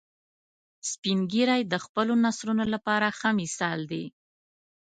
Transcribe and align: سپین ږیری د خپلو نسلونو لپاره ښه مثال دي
سپین 0.91 1.19
ږیری 1.31 1.61
د 1.67 1.75
خپلو 1.85 2.13
نسلونو 2.25 2.63
لپاره 2.73 3.07
ښه 3.17 3.29
مثال 3.41 3.79
دي 3.91 4.05